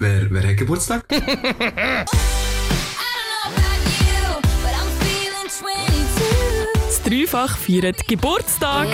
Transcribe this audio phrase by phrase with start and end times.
[0.00, 1.04] Wer, wer hat Geburtstag?
[6.86, 8.86] Das Dreifach feiert Geburtstag.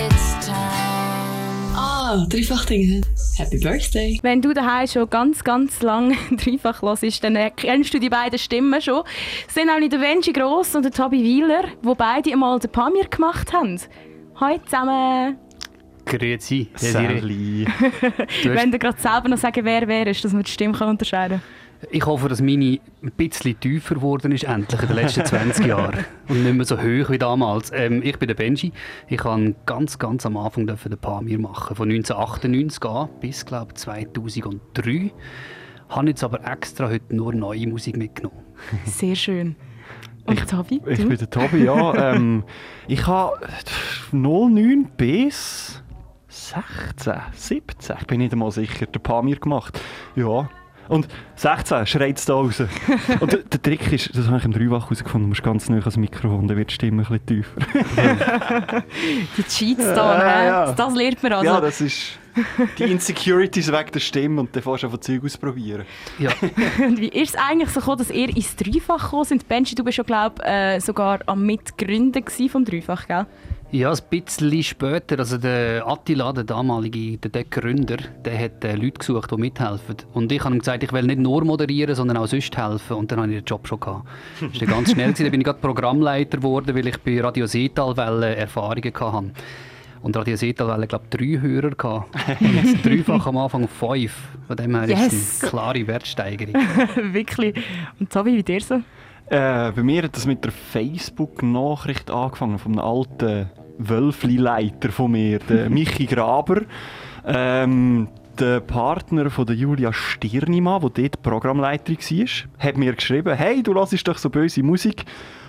[1.75, 3.01] Ah, dreifach Dinge.
[3.37, 4.17] Happy Birthday.
[4.23, 8.81] Wenn du daheim schon ganz, ganz lang dreifach hörst, dann kennst du die beiden Stimmen
[8.81, 9.03] schon.
[9.47, 13.07] Es sind nämlich der Benji Gross und der Tobi Wieler, die beide einmal den Pamir
[13.09, 13.79] gemacht haben.
[14.39, 15.37] Hallo zusammen.
[16.05, 17.65] Grüezi, Sally.
[18.43, 21.89] Wenn du gerade selber noch sagen, wer wer ist, dass man die Stimme unterscheiden kann.
[21.91, 26.05] Ich hoffe, dass meine ein bisschen tiefer geworden ist, endlich in den letzten 20 Jahren.
[26.27, 27.71] Und nicht mehr so hoch wie damals.
[27.73, 28.71] Ähm, ich bin der Benji.
[29.09, 31.75] Ich habe ganz, ganz am Anfang den Pamir machen.
[31.75, 35.11] Von 1998 an bis, glaube ich, 2003.
[35.89, 38.39] Habe jetzt aber extra heute nur neue Musik mitgenommen.
[38.85, 39.55] Sehr schön.
[40.25, 40.81] Und Ich- Tobi?
[40.87, 41.07] Ich du?
[41.09, 42.13] bin der Tobi, ja.
[42.15, 42.43] ähm,
[42.87, 43.33] ich habe
[44.11, 45.83] 09 bis
[46.35, 49.79] 16, 17, ich bin nicht einmal sicher, der Pamir gemacht.
[50.15, 50.49] Ja.
[50.89, 52.61] Und 16 schreit es da raus.
[53.19, 55.77] Und der, der Trick ist, das habe ich im Dreiwach herausgefunden, du musst ganz nah
[55.77, 57.61] ans Mikrofon, dann wird die Stimme ein bisschen tiefer.
[59.37, 60.45] Die Cheats da, Ja, ne?
[60.45, 60.71] ja.
[60.73, 61.45] das lernt man also.
[61.45, 62.19] Ja, das ist
[62.77, 65.85] die Insecurities weg der Stimme und dann fährst du einfach Zeug ausprobieren.
[66.19, 66.31] Ja,
[66.85, 69.47] Und wie ist es eigentlich so gekommen, dass ihr ins Dreifach gekommen sind?
[69.47, 73.25] Benji, du bist ja, glaube äh, sogar am Mitgründen gsi vom Dreifach, gell?
[73.79, 75.19] Ja ein bisschen später.
[75.19, 79.95] Also der Attila, der damalige der, der Gründer, der hat äh, Leute gesucht, die mithelfen.
[80.13, 82.97] Und ich habe ihm gesagt, ich will nicht nur moderieren, sondern auch sonst helfen.
[82.97, 84.07] Und dann habe ich den Job schon gehabt.
[84.41, 85.13] Das war dann ganz schnell.
[85.13, 89.31] Dann bin ich gerade Programmleiter geworden, weil ich bei Radio Seetalwelle Erfahrungen hatte.
[90.01, 92.15] Und Radio Seetalwelle, glaube ich, drei Hörer gehabt.
[92.39, 94.13] Und jetzt dreifach am Anfang fünf.
[94.47, 95.13] Von dem her ist Yes.
[95.13, 96.53] es eine klare Wertsteigerung.
[97.13, 97.55] Wirklich.
[97.99, 98.75] Und Tobi, wie dir so?
[99.27, 105.39] Äh, bei mir hat das mit der Facebook-Nachricht angefangen, von einem alten Wölfli-Leiter von mir,
[105.39, 106.61] der Michi Graber.
[107.25, 108.07] Ähm,
[108.39, 113.73] der Partner von der Julia Stirnimann, der dort Programmleiterin war, hat mir geschrieben, hey, du
[113.73, 115.05] hörst doch so böse Musik.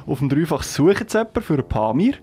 [0.07, 2.15] Auf dem Dreifach suchen jemanden für ein Pamir.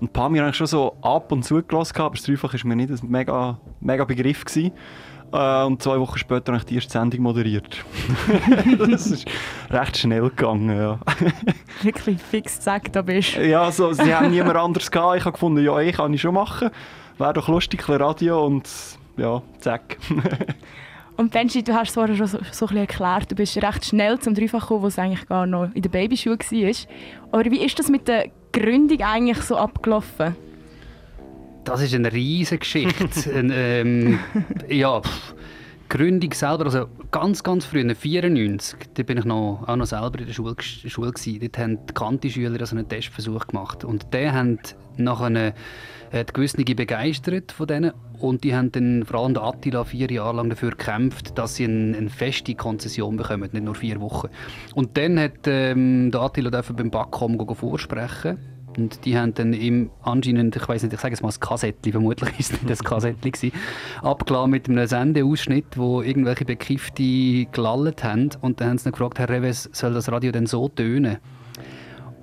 [0.00, 2.76] Und Pamir habe ich schon so ab und zu gelassen, aber das Dreifach war mir
[2.76, 4.44] nicht ein mega, mega Begriff.
[4.44, 4.72] Gewesen.
[5.32, 7.84] Äh, und zwei Wochen später habe ich die erste Sendung moderiert.
[8.78, 9.26] das ist
[9.70, 10.98] recht schnell gegangen, ja.
[11.82, 15.18] Wirklich fix gesagt, da bist Ja, so, sie haben niemand anders gehabt.
[15.18, 16.70] Ich habe gefunden, ja, ich kann ich schon machen.
[17.18, 18.68] Wäre doch lustig, ein Radio und
[19.16, 19.96] ja, zack.
[21.14, 24.18] Und Benji, du hast es vorher schon so, so ein erklärt, du bist recht schnell
[24.18, 26.74] zum Dreifach gekommen, wo es eigentlich gar noch in der Babyschule war.
[27.32, 30.34] Aber wie ist das mit der Gründung eigentlich so abgelaufen?
[31.64, 33.34] Das ist eine riesige Geschichte.
[33.34, 34.18] Ein, ähm,
[34.68, 35.34] ja, pff,
[35.92, 40.26] Gründung selber, also ganz, ganz früh, 1994, da bin ich noch, auch noch selber in
[40.26, 41.38] der Schule, Schule gewesen.
[41.38, 43.84] Dort haben die Kanti-Schüler also einen Testversuch gemacht.
[43.84, 44.58] Und die haben
[44.96, 45.54] nachher eine,
[46.10, 47.92] äh, die gewisse begeistert von denen.
[48.18, 51.64] Und die haben dann, vor allem der Attila, vier Jahre lang dafür gekämpft, dass sie
[51.64, 54.28] eine, eine feste Konzession bekommen, nicht nur vier Wochen.
[54.74, 58.38] Und dann hat ähm, der Attila dürfen beim Backcom vorsprechen.
[58.76, 61.92] Und die haben dann ihm anscheinend, ich weiß nicht, ich sage jetzt mal ein Kassettchen,
[61.92, 63.52] vermutlich ist es nicht das Kassettchen gewesen,
[64.02, 68.30] abgeladen mit einem Sendeausschnitt, wo irgendwelche Bekiffte gelallt haben.
[68.40, 71.18] Und dann haben sie ihn gefragt, Herr Reves, soll das Radio denn so tönen?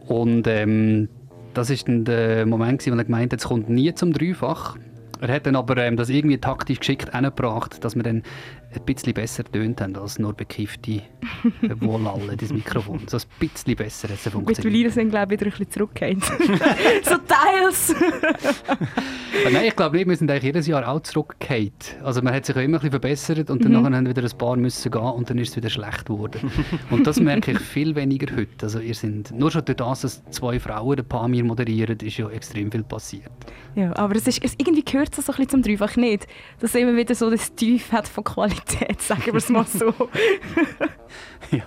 [0.08, 1.08] Und ähm,
[1.54, 4.76] das ist dann der Moment, gewesen, wo er gemeint hat, es kommt nie zum Dreifach.
[5.22, 8.24] Er hat dann aber ähm, das irgendwie taktisch geschickt angebracht, dass wir dann
[8.72, 11.02] ein bisschen besser tönt haben als nur bekiffte
[11.80, 13.02] Wohlallen, das Mikrofon.
[13.08, 14.94] So ein bisschen besser hat es Mittlerweile funktioniert.
[14.94, 16.24] sind glaube ich wieder ein bisschen zurückgehend.
[17.04, 17.96] so teils!
[19.52, 21.72] Nein, ich glaube nicht, wir sind eigentlich jedes Jahr auch zurückgefallen.
[22.04, 24.38] Also man hat sich ja immer ein bisschen verbessert und dann nachher haben wieder ein
[24.38, 26.52] paar müssen gehen und dann ist es wieder schlecht geworden.
[26.92, 28.50] und das merke ich viel weniger heute.
[28.64, 32.18] Also ihr sind, nur schon durch das, dass zwei Frauen ein paar mir moderieren, ist
[32.18, 33.32] ja extrem viel passiert.
[33.76, 36.28] ja, aber es ist, es, irgendwie gehört es so ein bisschen zum Dreifach nicht.
[36.60, 38.59] Dass immer wieder so das Tief hat von Qualität,
[39.00, 39.88] sagen wir es mal so.
[41.52, 41.66] ja,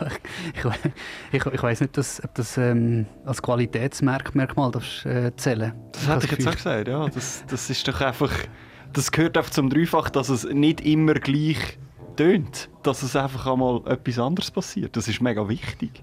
[0.54, 0.64] ich,
[1.32, 6.26] ich, ich weiß nicht, dass, ob das ähm, als Qualitätsmerkmal darfst, äh, zählen Das hätte
[6.26, 7.08] ich jetzt auch gesagt, ja.
[7.08, 8.32] Das, das ist doch einfach...
[8.92, 11.78] Das gehört einfach zum Dreifach, dass es nicht immer gleich
[12.16, 12.68] tönt.
[12.82, 14.96] Dass es einfach einmal etwas anderes passiert.
[14.96, 16.02] Das ist mega wichtig.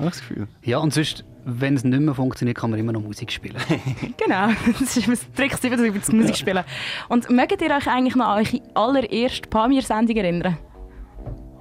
[0.00, 0.48] Habe ich das Gefühl.
[0.62, 3.56] Ja, und sonst, wenn es nicht mehr funktioniert, kann man immer noch Musik spielen.
[4.16, 4.48] genau,
[4.80, 6.64] das ist das Trick 70 über das Musik spielen.
[7.10, 10.56] Und mögt ihr euch eigentlich noch an eure allererste Pamir-Sendung erinnern?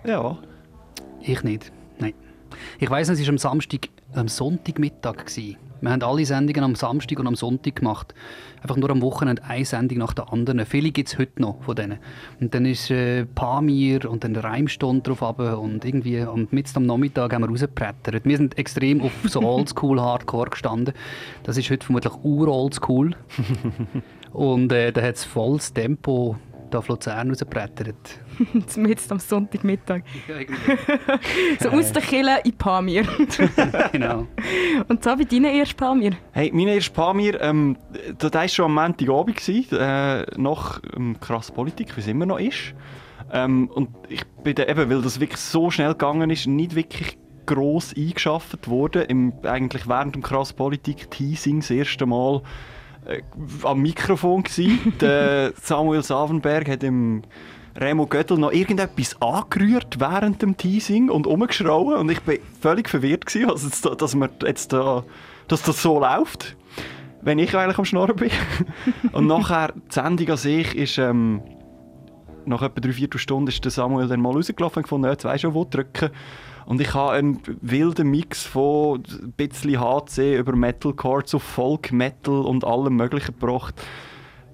[0.06, 0.38] Ja.
[1.22, 1.70] Ich nicht.
[1.98, 2.14] Nein.
[2.80, 5.26] Ich weiss, es war am Samstag, am Sonntagmittag.
[5.26, 5.58] Gewesen.
[5.82, 8.14] Wir haben alle Sendungen am Samstag und am Sonntag gemacht.
[8.62, 10.66] Einfach nur am Wochenende eine Sendung nach der anderen.
[10.66, 12.00] Viele gibt es heute noch von denen.
[12.42, 16.78] Und dann ist äh, Pamir und dann der Reimstunde drauf runter und irgendwie am, mitten
[16.78, 18.26] am Nachmittag haben wir rausgebrettert.
[18.26, 20.94] Wir sind extrem auf so Oldschool Hardcore gestanden.
[21.44, 23.16] Das ist heute vermutlich ur-Oldschool.
[24.34, 26.38] und äh, da hat es volles Tempo
[26.70, 28.20] da auf Luzern rausbrettert.
[28.88, 30.04] Jetzt am Sonntagmittag.
[31.60, 33.06] So aus der Kille in Pamir.
[33.92, 34.28] genau.
[34.88, 36.14] Und so wie deine erste Pamir.
[36.32, 37.78] Hey, mein erster Pamir, ähm,
[38.18, 42.74] das war schon am Montagabend, äh, nach ähm, krass Politik, wie es immer noch ist.
[43.32, 47.18] Ähm, und ich bin dann eben, weil das wirklich so schnell gegangen ist, nicht wirklich
[47.46, 49.04] gross eingeschafft worden.
[49.04, 52.42] Im, eigentlich während dem krass Politik-Teasing das erste Mal
[53.06, 53.22] äh,
[53.64, 54.44] am Mikrofon.
[55.02, 57.24] Der Samuel Savenberg hat im
[57.76, 63.26] Remo Göttl noch irgendetwas angerührt während dem Teasing und umgeschrauen und ich bin völlig verwirrt
[63.26, 65.04] gewesen, also jetzt da, dass, wir jetzt da,
[65.48, 66.58] dass das so läuft,
[67.22, 68.32] wenn ich eigentlich am Schnorren bin.
[69.14, 71.42] und nachher, die Sendung an sich ist, ähm,
[72.46, 75.44] nach etwa drei, vier Stunden ist der Samuel dann mal rausgelaufen und gefunden, jetzt weisst
[75.44, 76.10] du, wo drücken.
[76.70, 82.42] Und ich habe einen wilden Mix von ein bisschen HC über Metalcore zu Folk Metal
[82.42, 83.74] und allem Möglichen gebracht.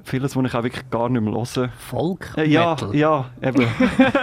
[0.05, 1.69] Vieles, was ich auch wirklich gar nicht mehr höre.
[1.77, 2.33] Folk?
[2.37, 2.95] Äh, ja, Metal.
[2.95, 3.67] ja, eben.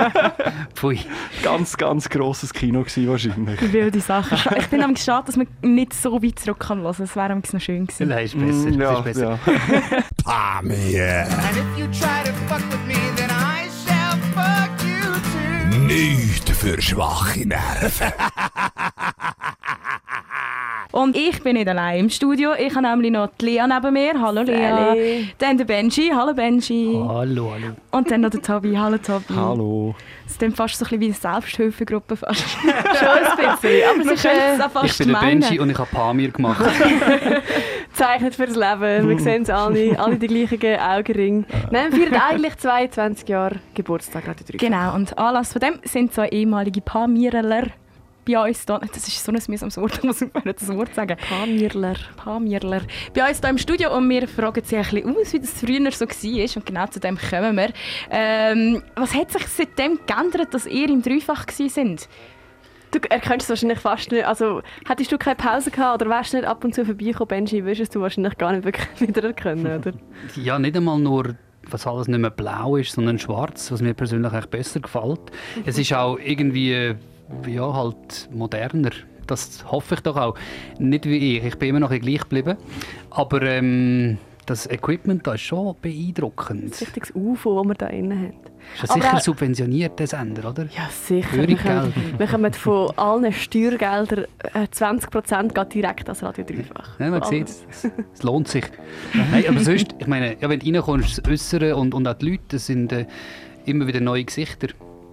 [0.75, 1.01] Pfui.
[1.43, 3.61] ganz, ganz grosses Kino gewesen wahrscheinlich.
[3.75, 4.39] Wilde Sachen.
[4.57, 6.95] Ich bin am schade, dass man nicht so weit zurück kann hören.
[6.99, 8.09] Das wäre am noch schön gewesen.
[8.09, 8.71] Das ist besser.
[8.71, 9.39] Mm, ja, ist besser.
[9.45, 10.03] ja.
[10.25, 11.27] Pamir.
[11.29, 13.52] And if you try to fuck with me, then I
[15.93, 18.13] Nicht für schwache Nerven.
[20.93, 22.53] Und ich bin nicht allein im Studio.
[22.59, 24.15] Ich habe nämlich noch die Lea neben mir.
[24.19, 24.71] Hallo Lea.
[24.71, 24.97] Hallo.
[25.39, 26.11] Dann der Benji.
[26.15, 26.95] Hallo Benji.
[26.95, 27.77] Hallo, hallo.
[27.91, 28.75] Und dann noch der Tobi.
[28.77, 29.35] Hallo Tobi.
[29.35, 29.95] Hallo.
[30.25, 32.17] Das ist dann fast so ein bisschen wie eine Selbsthilfegruppe.
[32.17, 32.41] Fast.
[32.41, 33.83] Schon ein bisschen.
[33.91, 35.19] Aber es ist könnte es auch fast Ich bin der.
[35.21, 36.65] Benji und ich habe Pamir gemacht.
[37.93, 39.09] gezeichnet fürs Leben.
[39.09, 41.45] Wir sehen es alle, alle die gleichen Augenringe.
[41.71, 44.45] Nein, wir feiern eigentlich 22 Jahre Geburtstag gerade.
[44.45, 47.67] Genau, und Anlass von dem sind zwei ehemalige Pamirler
[48.25, 48.81] bei uns hier.
[48.81, 51.17] Das ist so ein mühsames Wort, ich muss aufhören, das Wort sagen.
[51.29, 51.97] Pamirler.
[52.17, 52.83] Pamirler.
[53.15, 55.91] Bei uns hier im Studio und wir fragen sie ein bisschen aus, wie das früher
[55.91, 56.57] so war.
[56.57, 57.71] Und genau zu dem kommen wir.
[58.11, 62.09] Ähm, was hat sich seitdem geändert, dass ihr im Dreifach sind?
[62.93, 64.25] Du erkennst es wahrscheinlich fast nicht.
[64.25, 67.65] Also, hättest du keine Pause gehabt oder wärst du nicht ab und zu vorbeigekommen, Benji,
[67.65, 69.93] würdest du wahrscheinlich gar nicht wirklich wieder erkennen, oder?
[70.37, 71.35] Ja, nicht einmal nur,
[71.69, 75.21] was alles nicht mehr blau ist, sondern schwarz, was mir persönlich eigentlich besser gefällt.
[75.65, 76.95] Es ist auch irgendwie,
[77.47, 78.91] ja, halt moderner.
[79.27, 80.35] Das hoffe ich doch auch.
[80.79, 82.59] Nicht wie ich, ich bin immer noch gleich geblieben.
[83.11, 86.73] Aber ähm, das Equipment da ist schon beeindruckend.
[86.73, 88.33] Das richtiges UFO, das wir da innen haben.
[88.75, 90.65] Ist ja Aber sicher auch- subventioniert, der Sender, oder?
[90.65, 91.33] Ja, sicher.
[91.33, 91.81] Wir Höriggelder.
[91.93, 94.25] kommen, wir kommen von allen Steuergeldern,
[94.55, 96.99] äh, 20% geht direkt als Radio Dreifach.
[97.01, 97.65] Ja, man sieht es.
[98.15, 98.65] Es lohnt sich.
[99.15, 102.31] Nein, aber sonst, ich meine, ja, wenn du reinkommst, das Äußere und, und auch die
[102.31, 103.07] Leute, das sind äh,
[103.65, 104.69] immer wieder neue Gesichter.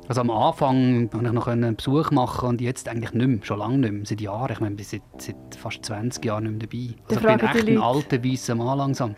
[0.10, 3.60] Also am Anfang konnte ich noch einen Besuch machen und jetzt eigentlich nicht mehr, schon
[3.60, 4.52] lange nicht mehr, seit Jahren.
[4.52, 7.16] Ich meine, ich bin seit, seit fast 20 Jahren nicht mehr dabei.
[7.16, 9.16] Also ich bin echt ein alter, weißer Mann langsam.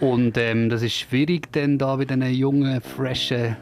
[0.00, 3.58] Und ähm, das ist schwierig, dann da bei diesen jungen, freshen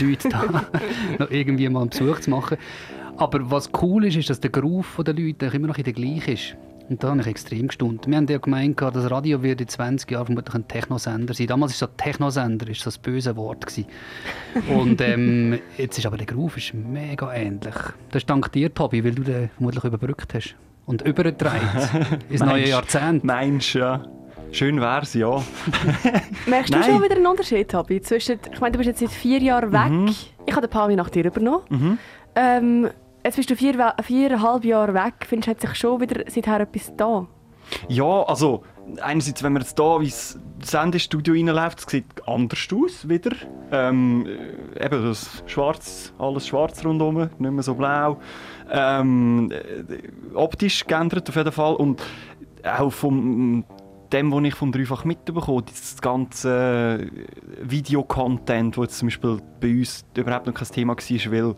[0.00, 0.64] Leuten da
[1.18, 2.56] noch irgendwie mal einen Besuch zu machen.
[3.18, 6.56] Aber was cool ist, ist, dass der Groove der Leute immer noch der gleiche ist.
[6.90, 8.08] Und da habe ich extrem gestaunt.
[8.08, 11.46] Wir haben ja gemeint, gehabt, das Radio wird in 20 Jahren vermutlich ein Technosender sein.
[11.46, 13.64] Damals war so Technosender ist so das böse Wort.
[13.64, 13.86] Gewesen.
[14.68, 17.76] Und ähm, jetzt ist aber der Groove ist mega ähnlich.
[18.10, 20.56] Das ist dank dir, Tobi, weil du den vermutlich überbrückt hast.
[20.84, 23.22] Und übergetragen ins neue Jahrzehnt.
[23.22, 24.04] Meinst du, ja.
[24.50, 25.40] Schön wär's, ja.
[26.46, 26.90] Merkst du Nein.
[26.90, 28.00] schon wieder einen Unterschied, Tobi?
[28.00, 29.90] Zwischen, ich meine, du bist jetzt seit vier Jahren weg.
[29.90, 30.14] Mhm.
[30.44, 32.00] Ich habe den Pami nach dir übernommen.
[32.34, 32.88] Ähm,
[33.24, 35.14] jetzt bist du vier, viereinhalb Jahre weg.
[35.26, 37.26] Findest du, hat sich schon wieder seither etwas da?
[37.88, 38.62] Ja, also
[39.00, 43.30] einerseits, wenn man jetzt hier ins Sendestudio reinläuft, es sieht anders aus wieder.
[43.70, 48.20] Ähm, äh, eben das Schwarz, alles schwarz rundherum, nicht mehr so blau.
[48.70, 52.02] Ähm, äh, optisch geändert auf jeden Fall und
[52.64, 53.64] auch vom
[54.12, 57.06] dem, was ich vom Dreifach mitbekomme, das ganze
[57.62, 61.54] Videocontent, jetzt zum Beispiel bei uns überhaupt noch kein Thema war, weil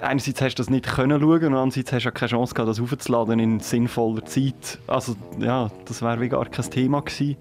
[0.00, 2.68] einerseits hast du das nicht können schauen und andererseits hast du auch keine Chance gehabt,
[2.68, 4.78] das aufzuladen in sinnvoller Zeit.
[4.86, 7.36] Also ja, das wäre wie gar kein Thema gewesen.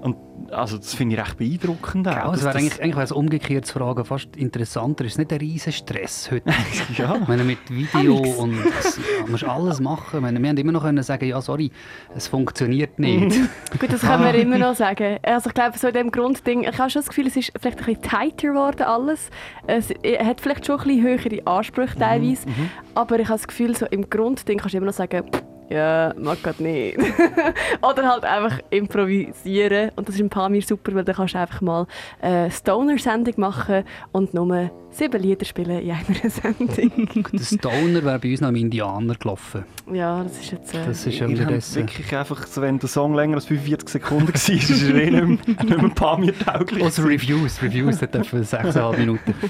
[0.00, 0.16] Und
[0.52, 2.08] also das finde ich recht beumuckend.
[2.08, 5.04] auch, Genau, es wäre das- eigentlich, eigentlich wäre es umgekehrt zu fragen, fast interessanter.
[5.04, 6.50] Ist nicht ein riesen Stress heute?
[6.96, 7.16] ja.
[7.20, 10.22] Ich meine, mit Video und es, ja, man muss alles machen.
[10.22, 11.70] Meine, wir haben immer noch können sagen, ja, sorry,
[12.14, 13.36] es funktioniert nicht.
[13.78, 15.18] Gut, das können wir immer noch sagen.
[15.22, 17.78] Also ich glaube, so in dem Grundding, ich habe schon das Gefühl, es ist vielleicht
[17.80, 19.30] ein bisschen tighter geworden alles.
[19.66, 22.46] Es hat vielleicht schon ein bisschen höhere Ansprüche teilweise.
[22.94, 25.24] Aber ich habe das Gefühl, so im Grundding kannst du immer noch sagen,
[25.70, 26.96] ja, mag grad nicht.
[27.82, 29.90] Oder halt einfach improvisieren.
[29.96, 31.86] Und das ist ein paar mir super, weil dann kannst du einfach mal
[32.20, 37.26] eine Stoner-Sendung machen und nur sieben Lieder spielen in einer Sendung.
[37.32, 39.64] Der Stoner wäre bei uns noch im Indianer gelaufen.
[39.92, 40.74] ja, das ist jetzt...
[40.74, 41.74] Äh, Das ist das.
[41.76, 45.12] wirklich einfach, so, wenn der Song länger als 45 Sekunden war, ist er eh nicht
[45.12, 46.82] mehr, nicht mehr ein paar mir tauglich.
[46.82, 49.34] Also Reviews, Reviews, das dürfen 6,5 Minuten.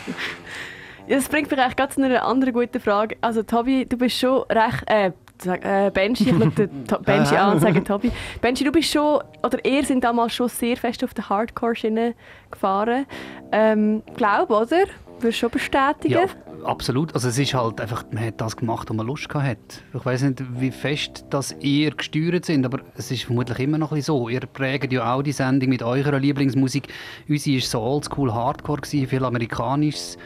[1.06, 3.16] Ja, Das bringt mich eigentlich gerade zu einer anderen guten Frage.
[3.22, 4.82] Also Tobi, du bist schon recht...
[4.88, 6.50] Äh, sag- äh, Benji, ich schaue
[7.04, 8.10] Benji an und sage Tobi.
[8.40, 12.14] Benji, du bist schon, oder ihr sind damals schon sehr fest auf der Hardcore-Schiene
[12.50, 13.06] gefahren.
[13.52, 14.84] Ähm, glaub, oder?
[15.20, 16.12] Würdest du schon bestätigen?
[16.14, 16.26] Ja,
[16.64, 17.12] absolut.
[17.12, 19.58] Also es ist halt einfach, man hat das gemacht, was man Lust hat.
[19.92, 23.90] Ich weiß nicht, wie fest dass ihr gesteuert sind, aber es ist vermutlich immer noch
[23.90, 24.28] ein bisschen so.
[24.28, 26.86] Ihr prägt ja auch die Sendung mit eurer Lieblingsmusik.
[27.28, 30.18] Unsere war so oldschool Hardcore, gewesen, viel amerikanisches.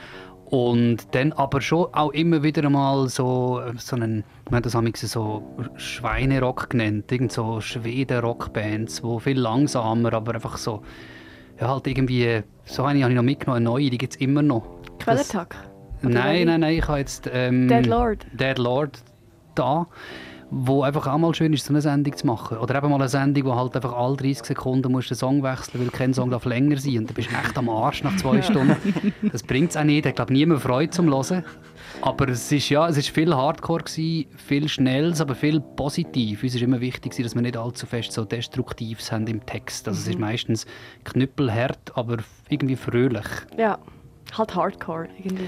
[0.53, 5.43] Und dann aber schon auch immer wieder mal so, so einen, wir haben das so
[5.77, 10.83] Schweinerock genannt, irgend so Schweden-Rockbands, die viel langsamer, aber einfach so,
[11.59, 14.43] ja halt irgendwie, so eine habe ich noch mitgenommen, eine neue, die gibt es immer
[14.43, 14.67] noch.
[14.99, 15.57] Quellertag?
[16.03, 18.27] Nein, nein, nein, ich habe jetzt ähm, Dead Lord?
[18.39, 19.03] Dead Lord
[19.55, 19.87] da,
[20.55, 22.59] wo einfach auch mal schön ist, so eine Sendung zu machen.
[22.59, 25.43] Oder eben mal eine Sendung, wo halt einfach alle 30 Sekunden musst du den Song
[25.43, 28.15] wechseln, weil kein Song darf länger sein und dann bist du echt am Arsch nach
[28.17, 28.77] zwei Stunden.
[29.33, 31.43] Das bringt es auch nicht, ich glaube niemand Freude zum Hören.
[32.03, 36.43] Aber es ist, ja, es ist viel Hardcore, gewesen, viel Schnelles, aber viel positiv.
[36.43, 39.89] Uns ist immer wichtig, gewesen, dass wir nicht allzu fest so Destruktives haben im Text.
[39.89, 40.67] Also es ist meistens
[41.05, 42.19] knüppelhart, aber
[42.51, 43.27] irgendwie fröhlich.
[43.57, 43.79] Ja,
[44.37, 45.47] halt Hardcore irgendwie.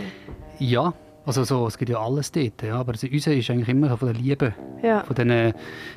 [0.58, 0.94] Ja,
[1.26, 4.20] also so, es gibt ja alles dort, ja, aber unser ist eigentlich immer von der
[4.20, 5.02] Liebe, Ja.
[5.04, 5.52] von diesen äh,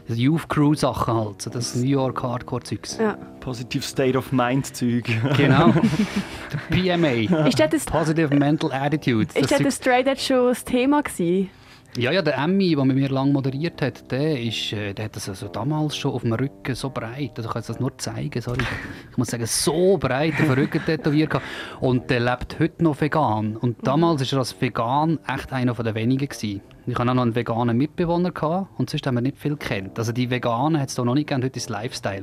[0.10, 2.98] Youth Crew Sachen halt, so das New York Hardcore Zeugs.
[2.98, 3.18] ja.
[3.40, 5.06] Positive State of Mind Zeug.
[5.38, 5.74] Genau.
[6.70, 7.48] PMA.
[7.48, 9.28] Ist das, das, Positive Mental Attitude.
[9.34, 11.50] ist das, Zeug- das Straight Edge schon das Thema gewesen?
[11.98, 15.16] Ja, ja, der Emmy, der mit mir lange moderiert hat, der, ist, äh, der hat
[15.16, 18.39] das also damals schon auf dem Rücken so breit, also ich kann das nur zeigen,
[18.39, 18.62] sorry.
[19.10, 21.34] Ich muss sagen, so breit auf dem Rücken tätowiert.
[21.80, 23.58] Und der lebt heute noch vegan.
[23.58, 26.27] Und damals war er als vegan echt einer der wenigen.
[26.27, 26.62] Gewesen.
[26.86, 29.98] Ich hatte auch noch einen veganen Mitbewohner gehabt, und sonst haben wir nicht viel kennt.
[29.98, 32.22] Also die Veganen hat es da noch nicht gegeben, heute ist es Lifestyle.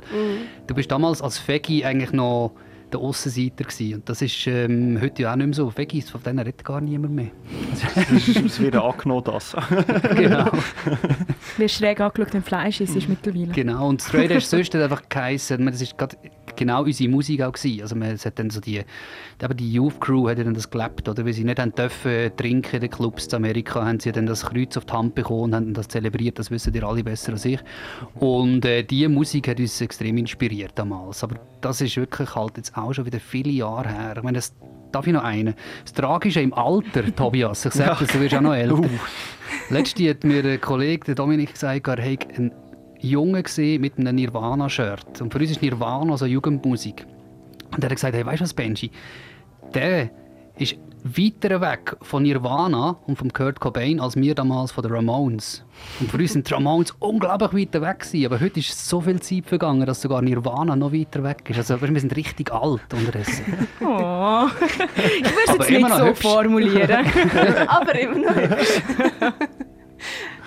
[0.69, 2.52] Du bist damals als Veggie eigentlich noch
[2.93, 3.95] der Aussenseiter gewesen.
[3.95, 5.76] Und das ist ähm, heute ja auch nicht mehr so.
[5.76, 7.31] Veggies, von denen redet gar niemand mehr.
[8.45, 9.57] Es wird angenommen, das.
[10.17, 10.50] genau.
[11.57, 13.49] Wie schräg angeschaut, wenn Fleisch ist, ist mittlerweile.
[13.49, 16.17] Genau, und Straight Edge sonst hat einfach geheißen, das ist gerade
[16.57, 17.83] genau unsere Musik auch gewesen.
[17.83, 18.79] Also man, hat dann so die,
[19.43, 21.25] eben die Youth Crew hat ja dann das gelebt, oder?
[21.25, 24.47] Weil sie nicht haben dürfen trinken in den Clubs in Amerika, haben sie dann das
[24.47, 27.45] Kreuz auf die Hand bekommen und haben das zelebriert, das wissen ihr alle besser als
[27.45, 27.61] ich.
[28.15, 31.23] Und äh, diese Musik hat uns extrem inspiriert damals.
[31.25, 34.15] Aber das ist wirklich halt jetzt auch schon wieder viele Jahre her.
[34.17, 34.55] Ich meine, das
[34.95, 35.55] Darf ich noch einen?
[35.83, 38.89] Das Tragische im Alter, Tobias, ich sage das, du wirst auch noch älter.
[39.69, 42.53] Letztens hat mir ein Kollege, der Dominik, gesagt, er hätte einen
[43.05, 45.21] Jungen gesehen mit einem Nirvana-Shirt.
[45.21, 47.07] Und für uns ist Nirvana so Jugendmusik.
[47.75, 48.91] Und er hat gesagt, hey, weißt du was, Benji?
[49.75, 50.11] Der
[50.57, 55.63] ist weiter weg von Nirvana und von Kurt Cobain als wir damals von den Ramones.
[56.01, 59.21] Und für uns sind die Ramones unglaublich weit weg gewesen, aber heute ist so viel
[59.21, 61.59] Zeit vergangen, dass sogar Nirvana noch weiter weg ist.
[61.59, 63.45] Also wir sind richtig alt unterdessen.
[63.83, 64.47] Oh.
[64.65, 66.23] Ich würde es Aber jetzt immer nicht noch so hübsch.
[66.23, 67.07] formulieren.
[67.67, 68.83] Aber immer noch hübsch.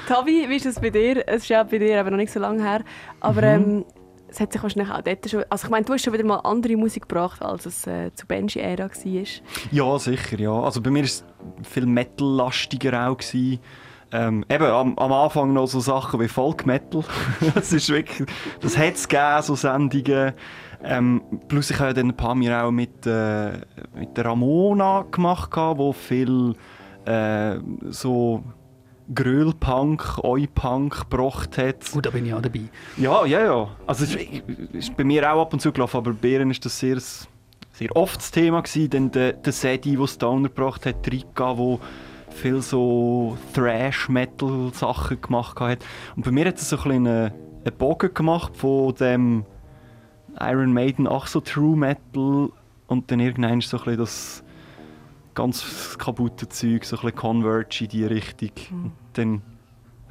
[0.08, 1.28] Tavi, wie ist das bei dir?
[1.28, 2.82] Es ist ja bei dir aber noch nicht so lange her.
[3.20, 3.84] Aber ähm,
[4.30, 5.44] es hat sich wahrscheinlich auch dort schon...
[5.50, 8.26] Also ich meine, du hast schon wieder mal andere Musik gebracht, als es äh, zu
[8.26, 9.24] Benji-Ära war.
[9.72, 10.54] Ja, sicher, ja.
[10.54, 11.26] Also bei mir war es
[11.64, 13.18] viel Metal-lastiger auch.
[13.18, 13.60] Gewesen.
[14.14, 17.04] Ähm, eben am, am Anfang noch so Sachen wie Folk Metal.
[17.54, 18.30] das ist wirklich,
[18.62, 20.34] das hat es gegeben, so Sendungen.
[20.86, 23.58] Ähm, plus ich habe ja dann ein paar Mal auch mit, äh,
[23.94, 26.56] mit der Ramona gemacht, wo viel
[27.04, 27.58] äh,
[27.90, 28.42] so
[29.14, 31.92] Grölpunk, Oi-Punk gebracht hat.
[31.92, 32.62] Gut, da bin ich auch dabei.
[32.98, 33.70] Ja, ja, ja.
[33.86, 36.66] Also es ist, ist bei mir auch ab und zu gelaufen, aber bei Bären ist
[36.66, 38.90] das sehr, sehr oft das Thema gewesen.
[38.90, 41.80] Dann der, der Sedi, der Stoner gebracht hat, Rika, wo
[42.30, 45.80] viel so Thrash-Metal-Sachen gemacht hat.
[46.16, 47.32] Und bei mir hat es so ein bisschen einen,
[47.66, 49.46] einen Bogen gemacht von dem
[50.40, 52.50] Iron Maiden, ach so True Metal
[52.88, 54.44] und dann irgendwann so ein bisschen das
[55.38, 58.50] ganz kaputte Zeug, so ein bisschen Converge in die Richtung.
[58.72, 59.42] Und dann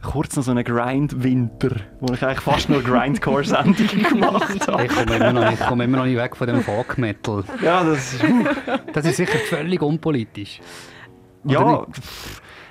[0.02, 4.84] kurz noch so einen Grind-Winter, wo ich eigentlich fast nur Grindcore-Sendungen gemacht habe.
[4.84, 7.44] Ich komme immer, noch nicht- ich komme immer noch nicht weg von dem Folk Metal.
[7.62, 8.24] Ja, das ist...
[8.92, 10.60] Das ist sicher völlig unpolitisch.
[11.44, 12.00] Oder ja, nicht?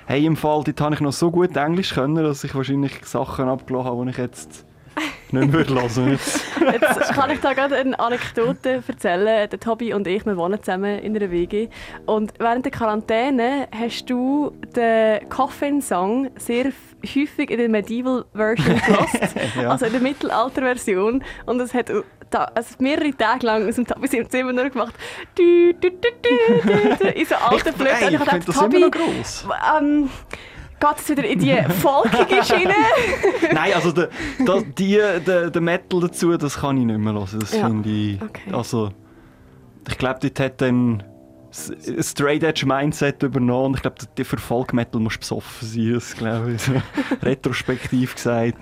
[0.06, 3.48] hey, im Fall, dort habe ich noch so gut Englisch können, dass ich wahrscheinlich Sachen
[3.48, 4.65] abgelassen habe, die ich jetzt
[5.32, 6.40] nicht mehr hören jetzt.
[6.60, 9.48] Jetzt kann ich da gerade eine Anekdote erzählen.
[9.50, 11.68] Der Tobi und ich, wir wohnen zusammen in einer WG.
[12.06, 16.72] Und während der Quarantäne hast du den Coffin-Song sehr
[17.04, 19.06] häufig in der Medieval-Version gehört.
[19.60, 19.70] Ja.
[19.70, 21.24] Also in der Mittelalter-Version.
[21.46, 21.90] Und es hat
[22.30, 24.94] da, also mehrere Tage lang aus dem Tobi im Zimmer nur gemacht.
[25.34, 28.80] Du, du, du, du, du, in so alten Und ich ich finde das immer Tobi,
[28.80, 29.46] noch gross.
[29.78, 30.10] ähm,
[30.80, 32.74] geht es wieder in die folgige Schiene?
[33.52, 34.08] Nein, also der,
[34.46, 37.28] der, die, der, der Metal dazu, das kann ich nicht mehr hören.
[37.40, 38.22] Das Ja, finde ich.
[38.22, 38.52] okay.
[38.52, 38.90] Also,
[39.88, 41.02] ich glaube, dort hat dann
[41.88, 43.76] ein Straight Edge Mindset übernommen.
[43.76, 45.92] Ich glaube, die- für Folk Metal musst du besoffen sein.
[45.94, 47.22] Das glaube ich.
[47.22, 48.58] Retrospektiv gesagt.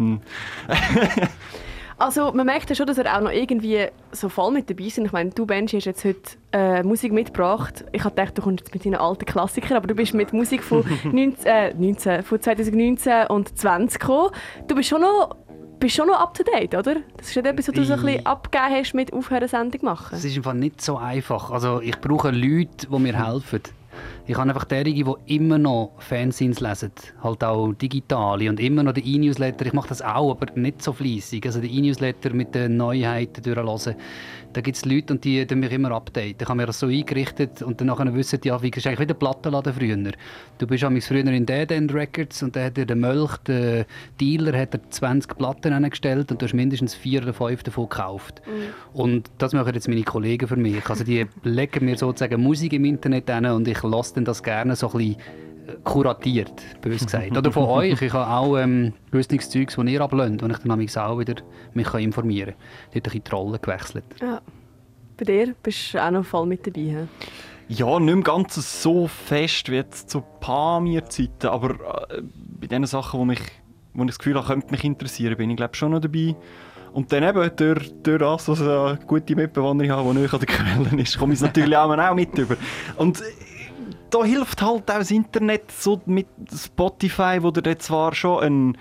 [2.04, 4.98] Also man merkt ja schon, dass er auch noch irgendwie so voll mit dabei ist.
[4.98, 6.20] Ich meine, du Benji hast jetzt heute
[6.52, 7.82] äh, Musik mitgebracht.
[7.92, 10.62] Ich habe gedacht, du kommst jetzt mit deinen alten Klassikern, aber du bist mit Musik
[10.62, 14.28] von, 19, äh, 19, von 2019 und 20 gekommen.
[14.68, 15.34] Du bist schon noch,
[15.80, 16.96] bist schon noch up to date, oder?
[17.16, 20.14] Das ist nicht etwas, was du so ein bisschen abgegeben hast mit Aufhören Sendung machen.
[20.14, 21.50] Es ist einfach nicht so einfach.
[21.52, 23.62] Also ich brauche Leute, die mir helfen.
[24.26, 28.92] Ich habe einfach derige, die immer noch Fanzines lesen, halt auch digitale und immer noch
[28.92, 29.66] den E-Newsletter.
[29.66, 31.44] Ich mache das auch, aber nicht so fließig.
[31.46, 33.96] Also den E-Newsletter mit den Neuheiten durchlesen.
[34.54, 36.36] Da gibt es Leute und die, die mich immer updaten.
[36.40, 39.00] Ich habe mir das so eingerichtet und dann wissen die, ja, wie das ist eigentlich
[39.00, 40.12] wie der Plattenladen früher.
[40.58, 43.84] Du bist amigs früher in Dead End Records und dann hat der Mölch, der
[44.20, 48.42] Dealer, hat dir 20 Platten angestellt und du hast mindestens vier oder fünf davon gekauft.
[48.92, 50.88] Und das machen jetzt meine Kollegen für mich.
[50.88, 54.86] Also die legen mir sozusagen Musik im Internet an und ich lasse das gerne so
[54.92, 55.16] ein bisschen
[55.84, 57.36] kuratiert, bös gesagt.
[57.36, 58.00] Oder von euch.
[58.00, 61.34] Ich habe auch ähm, gewisses Zeugs, das ihr ablöhnt, wo ich dann amigs auch wieder
[61.72, 62.92] mich kann informieren kann.
[62.92, 64.04] Dort ein bisschen die Rolle gewechselt.
[64.20, 64.40] Ja.
[65.16, 66.80] Bei dir bist du auch noch voll mit dabei.
[66.80, 67.06] he?
[67.68, 71.48] ja, nicht mehr ganz so fest wie jetzt zu Pamir-Zeiten.
[71.48, 71.70] Aber
[72.10, 72.22] äh,
[72.60, 73.40] bei den Sachen, wo, mich,
[73.94, 76.34] wo ich das Gefühl habe, könnte mich interessieren, bin ich glaube schon noch dabei.
[76.92, 80.40] Und dann eben durch, durch das, dass ich eine gute Mitbewohnerin habe, die nicht an
[80.40, 82.56] der Quelle ist, komme ich es natürlich auch, auch mit über.
[82.96, 83.20] Und
[84.14, 88.78] da hilft halt auch das Internet so mit Spotify, wo der zwar schon ein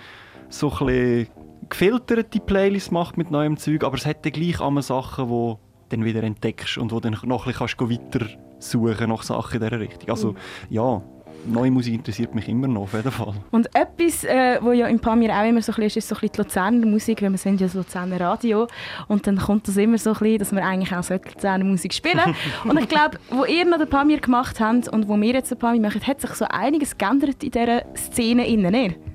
[0.49, 1.27] so ein
[1.69, 5.59] gefilterte Playlist macht mit neuem Zeug, aber es hat dann gleich einmal Sachen, die du
[5.89, 8.27] dann wieder entdeckst und wo dann noch ein bisschen kannst weiter
[8.59, 10.09] suchen nach Sachen in dieser Richtung.
[10.11, 10.35] Also
[10.69, 11.01] ja,
[11.45, 13.33] neue Musik interessiert mich immer noch, auf jeden Fall.
[13.51, 16.15] Und etwas, äh, wo ja in Pamir auch immer so ein bisschen ist, ist so
[16.15, 18.67] ein bisschen die Luzerner Musik, weil wir sind ja das Luzerner Radio
[19.07, 21.93] und dann kommt das immer so ein bisschen, dass wir eigentlich auch so Luzerner Musik
[21.93, 22.35] spielen.
[22.63, 25.59] und ich glaube, wo ihr noch den Pamir gemacht habt und wo wir jetzt den
[25.59, 29.12] Pamir machen, hat sich so einiges geändert in dieser Szene innen, nicht?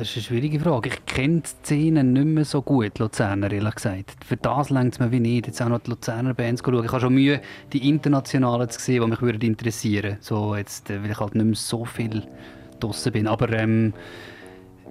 [0.00, 0.88] Das ist eine schwierige Frage.
[0.88, 4.16] Ich kenne die Szene nicht mehr so gut, Luzerner, ehrlich gesagt.
[4.24, 6.82] Für das längt es mir wie nicht, jetzt auch noch die Luzerner Bands schauen.
[6.82, 7.42] Ich habe schon Mühe,
[7.74, 11.44] die internationalen zu sehen, die mich würden interessieren So jetzt, äh, weil ich halt nicht
[11.44, 12.22] mehr so viel
[12.80, 13.26] draussen bin.
[13.26, 13.92] Aber ähm,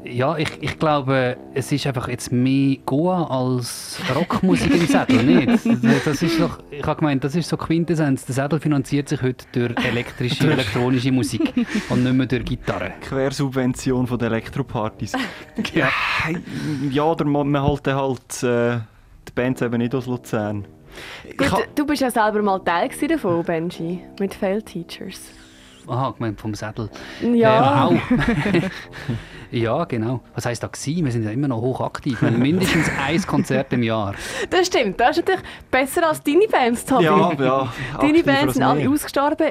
[0.05, 6.05] ja, ich, ich glaube, es ist einfach jetzt mehr Goa als Rockmusik im Sädel, nicht?
[6.05, 8.25] Das ist doch, ich habe gemeint, das ist so Quintessenz.
[8.25, 11.53] Der Sädel finanziert sich heute durch elektrische, elektronische Musik
[11.89, 12.93] und nicht mehr durch Gitarre.
[13.01, 15.13] Quersubvention von den Elektropartys.
[15.73, 15.89] Ja.
[16.89, 18.79] ja, oder man man halt, halt äh,
[19.27, 20.65] die Bands eben nicht aus Luzern.
[21.37, 25.19] Gut, ha- du bist ja selber mal Teil davon, Benji, mit Fail Teachers.
[25.87, 26.89] Aha, gemeint vom Sädel.
[27.33, 27.89] Ja.
[27.89, 28.69] Ähm, auch.
[29.51, 30.21] Ja, genau.
[30.35, 31.05] Was heisst da gewesen?
[31.05, 32.21] Wir sind ja immer noch hochaktiv.
[32.21, 34.13] Wir haben mindestens ein Konzert im Jahr.
[34.49, 37.05] Das stimmt, das ist natürlich besser als deine Bands, Tobi.
[37.05, 37.73] ja, ja.
[37.99, 39.47] Deine Bands sind alle ausgestorben.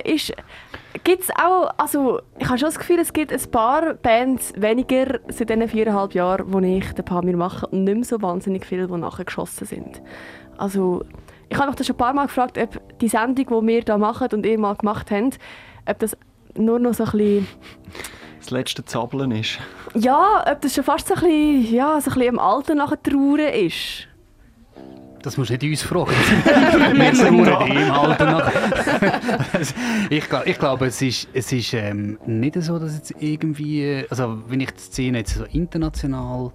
[1.04, 5.20] Gibt es auch, also ich habe schon das Gefühl, es gibt ein paar Bands weniger
[5.28, 8.88] seit diesen viereinhalb Jahren, wo ich den Pamir mache und nicht mehr so wahnsinnig viele,
[8.88, 10.02] die nachher geschossen sind.
[10.56, 11.04] Also
[11.48, 13.98] ich habe mich das schon ein paar Mal gefragt, ob die Sendung, die wir hier
[13.98, 15.38] machen und ihr mal gemacht habt,
[15.86, 16.16] ob das
[16.56, 17.48] nur noch so ein bisschen,
[18.48, 19.58] Das letzte Zappeln ist.
[19.94, 23.02] ja, ob das schon fast so ein bisschen, ja, so ein bisschen im Alter nachher
[23.02, 24.08] trauern ist.
[25.20, 26.12] Das musst du nicht uns fragen.
[26.96, 28.50] Wir sind eh im Alter nach.
[30.08, 34.60] ich, ich glaube, es ist, es ist ähm, nicht so, dass jetzt irgendwie, also wenn
[34.60, 36.50] ich die Szene jetzt so international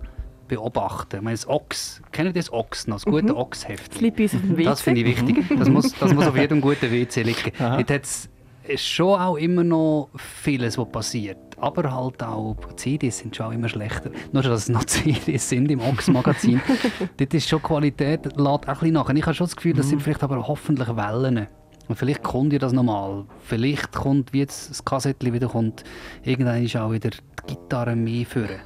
[0.48, 3.94] beobachte, ich meine, das Ox, kennt ihr das Ox noch, das gute Ox-Heft?
[3.94, 4.64] Das liegt bei uns auf dem WC.
[4.64, 5.46] Das finde ich wichtig.
[5.60, 7.52] Das muss, das muss auf jedem guten WC liegen.
[7.60, 8.30] Dort hat es
[8.76, 11.38] schon auch immer noch vieles, was passiert.
[11.58, 14.12] Aber halt auch, CDs sind schon auch immer schlechter.
[14.32, 16.62] Nur dass es noch CDs sind im Ox-Magazin.
[17.18, 19.10] Dort ist schon die Qualität, lädt auch ein bisschen nach.
[19.10, 21.48] Und ich habe schon das Gefühl, das sind vielleicht aber hoffentlich Wellen.
[21.88, 23.26] Und vielleicht kommt ja das nochmal.
[23.40, 25.84] Vielleicht kommt, wie jetzt das Kassettchen wieder kommt,
[26.24, 28.62] irgendwann ist auch wieder die Gitarre mehr führen.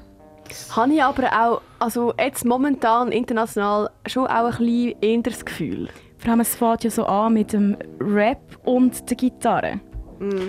[0.69, 5.89] Habe ich aber auch, also jetzt momentan international schon auch ein bisschen eher das Gefühl.
[6.17, 9.79] Vor allem, es fängt ja so an mit dem Rap und der Gitarre.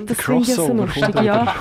[0.06, 1.54] Das finde ich ja so lustig, ja.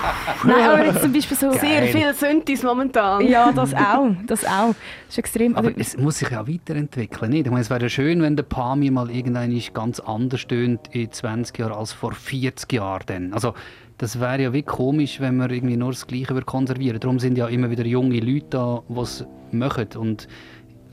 [0.44, 1.52] Nein, aber jetzt zum Beispiel so...
[1.52, 3.28] Sehr viel Synthes momentan.
[3.28, 4.68] Ja, das auch, das auch.
[4.68, 5.56] Das ist extrem.
[5.56, 7.32] Aber Aber es muss sich ja weiterentwickeln.
[7.32, 7.46] Nicht?
[7.46, 11.58] Ich meine, es wäre schön, wenn der Pamir mal irgendwann ganz anders tönt in 20
[11.60, 13.04] Jahren als vor 40 Jahren.
[13.08, 13.34] Dann.
[13.34, 13.54] Also,
[13.98, 17.48] das wäre ja wie komisch, wenn wir irgendwie nur das Gleiche konservieren Darum sind ja
[17.48, 19.88] immer wieder junge Leute da, die es machen.
[19.98, 20.28] Und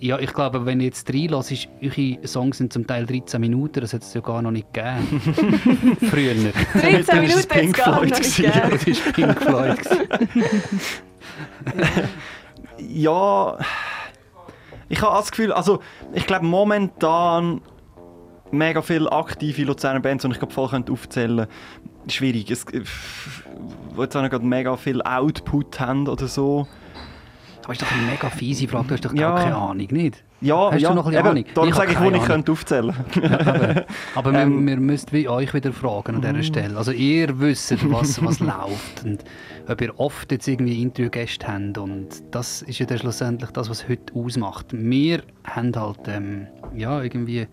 [0.05, 3.81] ja, ich glaube, wenn ihr jetzt reinlässt, ist, eure Songs sind zum Teil 13 Minuten,
[3.81, 5.97] das hat es ja gar noch nicht gegeben.
[6.11, 6.35] Früher.
[6.35, 8.71] 13 Dann ist Minuten es Pink jetzt Floyd gegeben.
[8.71, 9.79] Das ist Pink Floyd.
[12.87, 13.57] Ja,
[14.89, 15.81] ich habe das Gefühl, also
[16.13, 17.63] ich glaube momentan
[18.51, 21.47] mega viele aktive Luzerner Bands, und ich glaube voll könnte aufzählen,
[22.09, 22.51] schwierig.
[22.51, 22.83] Es, die
[23.97, 26.67] jetzt auch nicht gerade mega viel Output haben oder so.
[27.65, 29.31] Aber ist doch eine mega fiese Frage, du hast doch Ja.
[29.31, 30.23] gar keine Ahnung, nicht?
[30.41, 31.45] Ja, Hast du ja, noch ein Ahnung?
[31.55, 34.67] Darum Ich sage ich, wo ich könnte aufzählen Aber, aber wir, Ähm.
[34.67, 36.77] wir müsst wie euch wieder fragen an dieser Stelle.
[36.77, 39.25] Also ihr wisst, was, was läuft und
[39.67, 43.89] ob ihr oft jetzt irgendwie Interviewgäste habt und das ist ja dann schlussendlich das, was
[43.89, 44.67] heute ausmacht.
[44.73, 47.47] Wir haben halt ähm, ja irgendwie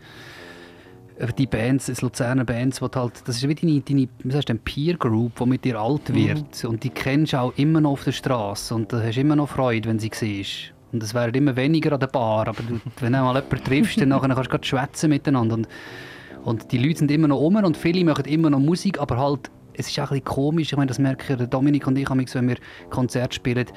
[1.28, 4.60] die Bands, das Luzerner Bands, die halt, das ist wie deine, deine was heißt, denn,
[4.60, 8.04] Peer Group, die mit dir alt wird und die kennst du auch immer noch auf
[8.04, 10.74] der Straße und da hast du immer noch Freude, wenn sie siehst.
[10.92, 14.02] Und es werden immer weniger an der Bar, aber du, wenn du mal jemanden triffst,
[14.02, 15.68] dann nachher kannst du gerade schwätzen miteinander und
[16.44, 19.52] und die Leute sind immer noch um und viele machen immer noch Musik, aber halt,
[19.74, 20.72] es ist auch ein bisschen komisch.
[20.72, 22.58] Ich meine, das merke ich, Dominik und ich, wenn wir
[22.90, 23.68] Konzerte spielen,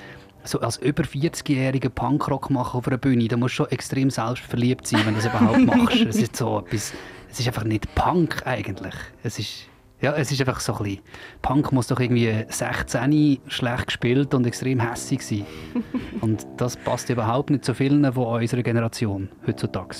[0.45, 4.87] so als über 40-jähriger Punkrock machen auf einer Bühne, da musst du schon extrem selbstverliebt
[4.87, 6.01] sein, wenn du das überhaupt machst.
[6.03, 6.93] Es ist so etwas,
[7.35, 8.95] es ist einfach nicht Punk eigentlich.
[9.25, 9.67] Es ist,
[10.01, 11.01] ja, es ist einfach so ein bisschen,
[11.43, 15.45] Punk muss doch irgendwie 16 schlecht gespielt und extrem hässig sein.
[16.21, 19.97] und das passt überhaupt nicht zu vielen von unserer Generation heutzutage.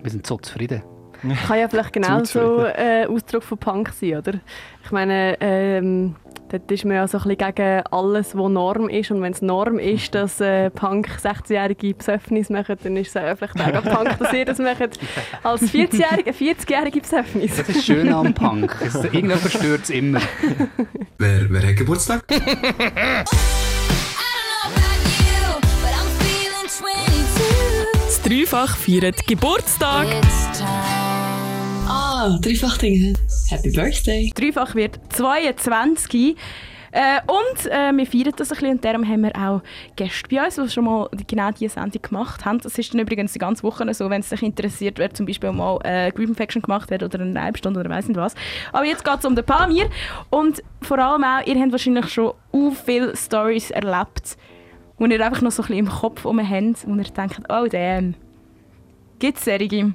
[0.00, 0.82] Wir sind so zufrieden.
[1.46, 2.74] Kann ja vielleicht genau so Zuzufrieden.
[2.76, 4.32] äh, Ausdruck von Punk sein, oder?
[4.84, 6.16] Ich meine, ähm,
[6.50, 9.10] dort ist man ja so ein bisschen gegen alles, was Norm ist.
[9.10, 13.36] Und wenn es Norm ist, dass äh, Punk 16-jährige Besäufnis machen, dann ist es ja
[13.36, 14.80] vielleicht auch Punk, dass ihr das macht
[15.42, 17.56] als 40-jährige 40 Besäufnis.
[17.56, 18.76] Das ist schön am Punk.
[18.84, 20.20] Es, irgendjemand stört es immer.
[21.18, 22.24] Wer, wer hat Geburtstag?
[28.06, 30.06] Das Dreifach feiert Geburtstag.
[31.92, 33.14] Ah, dreifach Dinge.
[33.48, 34.30] Happy Birthday.
[34.32, 36.36] Dreifach wird 22.
[36.92, 39.60] Äh, und äh, wir feiern das ein bisschen und darum haben wir auch
[39.96, 42.58] Gäste bei uns, die schon mal die, genau diese Sendung gemacht haben.
[42.60, 45.50] Das ist dann übrigens die ganze Woche so, wenn es sich interessiert, wer zum Beispiel
[45.50, 48.36] mal äh, Group Infection gemacht hat oder eine Halbstunde oder weiss nicht was.
[48.72, 49.90] Aber jetzt geht es um den Pamir
[50.30, 54.36] und vor allem auch, ihr habt wahrscheinlich schon u viele Stories erlebt,
[54.96, 58.14] wo ihr einfach noch so ein bisschen im Kopf habt, wo ihr denkt, oh damn,
[59.18, 59.92] gibt es solche?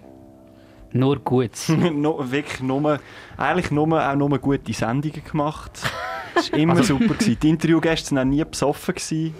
[0.96, 1.70] Nur Gutes.
[1.94, 3.00] no, wirklich nur,
[3.38, 5.72] eigentlich nur, auch nur gute Sendungen gemacht.
[6.38, 7.14] Es war immer super.
[7.14, 7.38] Gewesen.
[7.42, 8.94] Die Interviewgäste waren auch nie besoffen.
[8.94, 9.34] Gewesen.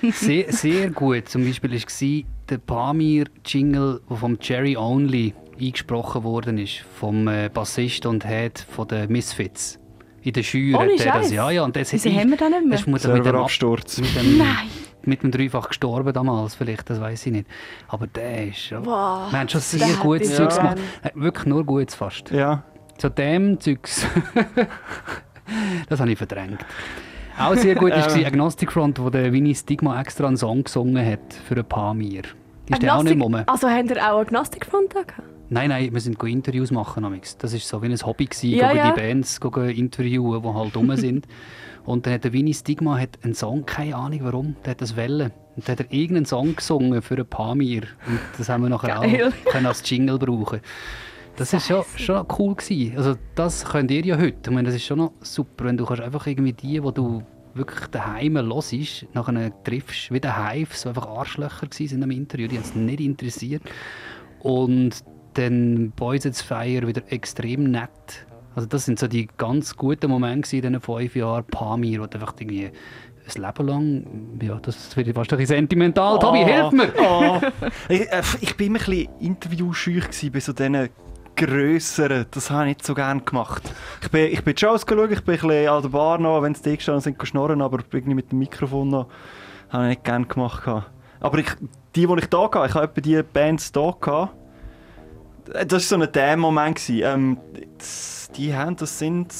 [0.12, 1.28] Sehr, sehr gut.
[1.28, 8.06] Zum Beispiel war der Pamir-Jingle, der vom Jerry Only eingesprochen worden ist, vom äh, Bassist
[8.06, 9.78] und Head von den Misfits.
[10.22, 11.30] In der Schür Ohne hat er das.
[11.30, 12.70] Ja, ja, und das Wieso hat haben wir das nicht mehr?
[12.72, 14.85] Das ist mit, mit dem Ab- mit dem, Nein!
[15.06, 17.46] Mit dem Dreifach gestorben damals, vielleicht, das weiß ich nicht.
[17.88, 18.84] Aber der ist schon...
[18.86, 20.74] Wow, wir haben schon sehr gutes ich Zeugs gern.
[20.74, 20.88] gemacht.
[21.02, 22.30] Äh, Wirklich nur Gutes fast.
[22.30, 22.62] Ja.
[22.98, 24.06] Zu dem Zeugs.
[25.88, 26.64] das habe ich verdrängt.
[27.38, 28.26] Auch sehr gut war Ähm.
[28.26, 32.22] Agnostic Front, wo der Winnie Stigma extra einen Song gesungen hat für ein paar mir.
[32.68, 33.34] Ist der auch nicht rum?
[33.46, 35.28] Also habt ihr auch Agnostikfront da gehabt?
[35.48, 37.04] Nein, nein, wir sind go Interviews machen.
[37.38, 38.90] Das war so wie ein Hobby, gewesen, Ja, ja.
[38.90, 41.26] die Bands go interviewen, die halt rum sind.
[41.86, 44.96] Und dann hat der Winnie Stigma hat einen Song, keine Ahnung warum, der hat das
[44.96, 45.30] Welle.
[45.54, 47.82] Und dann hat er irgendeinen Song gesungen für ein paar mir.
[48.06, 49.32] Und das haben wir nachher Geil.
[49.32, 50.60] auch können als Jingle brauchen.
[51.36, 52.96] Das ist schon, schon cool gewesen.
[52.96, 54.36] Also das könnt ihr ja heute.
[54.44, 57.22] Ich meine, das ist schon noch super, wenn du kannst einfach irgendwie die, die du
[57.54, 62.56] wirklich daheim hörst, nachher triffst, wie der Hives, die einfach Arschlöcher waren im Interview, die
[62.56, 63.62] haben es nicht interessiert.
[64.40, 68.26] Und dann Boys at Fire wieder extrem nett.
[68.56, 72.18] Also das sind so die ganz guten Momente in diesen fünf Jahren Pamir, wo du
[72.18, 72.66] einfach irgendwie
[73.36, 74.06] ein Leben lang,
[74.40, 76.18] ja, das wird fast ein bisschen sentimental.
[76.18, 76.88] Tobi, hilf mir!
[76.98, 77.38] Oh.
[77.88, 80.00] ich, äh, ich bin immer ein bisschen interviewscheu
[80.32, 80.88] bei so diesen
[81.36, 82.24] grösseren.
[82.30, 83.62] Das habe ich nicht so gerne gemacht.
[84.00, 86.40] Ich bin, ich bin die Shows geschaut, ich bin ein bisschen an der Bar noch,
[86.42, 89.08] wenn sie da gestanden sind, geschnorren, aber irgendwie mit dem Mikrofon noch,
[89.68, 90.66] habe ich nicht gerne gemacht.
[91.20, 91.48] Aber ich,
[91.94, 94.34] die, die ich da hatte, ich habe etwa die Bands da gehabt.
[95.52, 96.12] Äh, Das war so ein
[96.74, 97.00] gewesen.
[97.04, 97.38] Ähm,
[97.76, 99.34] das- die haben, das sind...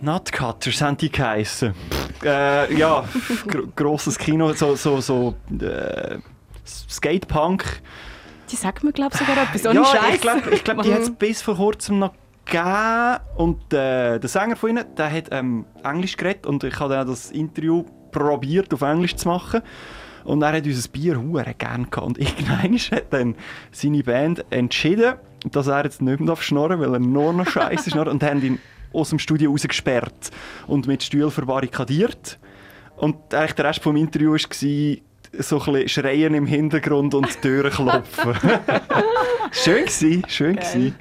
[0.00, 1.74] Nutcutters haben die geheissen.
[2.22, 3.04] Äh, ja,
[3.46, 6.18] gro grosses Kino, so, so, so äh,
[6.66, 7.80] Skatepunk.
[8.50, 9.64] Die sagt mir, glaube ich, sogar etwas.
[9.66, 10.14] Ohne ja, Scheiß.
[10.14, 12.12] ich glaube, ich glaub, die hat es bis vor kurzem noch
[12.44, 16.94] gegeben und äh, der Sänger von ihnen, der hat ähm, Englisch geredet und ich habe
[16.94, 19.62] dann das Interview probiert auf Englisch zu machen.
[20.24, 22.06] Und er hat unser Bier hure gerne gehabt.
[22.06, 23.34] Und irgendwann hat dann
[23.72, 27.90] seine Band entschieden, dass er jetzt nicht mehr schnurren darf, weil er nur noch Scheiße
[27.90, 28.08] schnurrt.
[28.08, 28.58] Und haben ihn
[28.92, 30.30] aus dem Studio rausgesperrt
[30.66, 32.38] und mit Stühlen verbarrikadiert.
[32.96, 37.40] Und eigentlich der Rest des Interviews war so ein bisschen Schreien im Hintergrund und die
[37.40, 38.34] Türen klopfen.
[39.52, 40.94] schön gewesen, schön gewesen.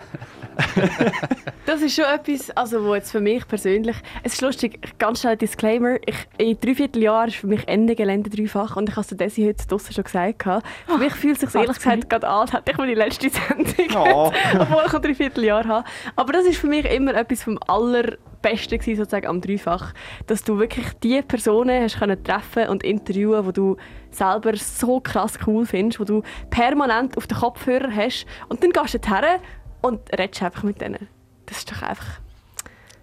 [1.66, 5.34] Das ist schon etwas, also wo jetzt für mich persönlich, es ist lustig, ganz schnell
[5.34, 9.08] ein Disclaimer, ich, in drei Vierteljahren ist für mich Ende Gelände dreifach und ich habe
[9.10, 10.44] es Desi heute draussen schon gesagt.
[10.44, 14.32] Für mich fühlt es sich ehrlich gesagt gerade an, hätte ich die letzte Sendung Oh.
[14.60, 15.88] obwohl ich noch drei Vierteljahr habe.
[16.18, 19.94] Aber das ist für mich immer etwas vom allerbesten gewesen, sozusagen am Dreifach,
[20.28, 23.78] dass du wirklich die Personen hast können treffen und interviewen, die du
[24.12, 28.94] selber so krass cool findest, wo du permanent auf den Kopfhörer hast und dann gehst
[28.96, 29.39] du her
[29.84, 31.08] und redest einfach mit denen.
[31.46, 32.19] Das ist doch einfach...